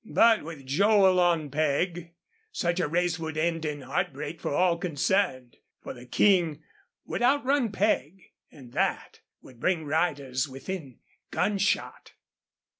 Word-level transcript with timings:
But 0.03 0.41
with 0.41 0.65
Joel 0.65 1.19
on 1.19 1.51
Peg, 1.51 2.15
such 2.51 2.79
a 2.79 2.87
race 2.87 3.19
would 3.19 3.37
end 3.37 3.65
in 3.65 3.81
heartbreak 3.81 4.41
for 4.41 4.51
all 4.51 4.79
concerned, 4.79 5.57
for 5.79 5.93
the 5.93 6.07
King 6.07 6.63
would 7.05 7.21
outrun 7.21 7.71
Peg, 7.71 8.31
and 8.51 8.73
that 8.73 9.19
would 9.43 9.59
bring 9.59 9.85
riders 9.85 10.49
within 10.49 10.97
gunshot. 11.29 12.13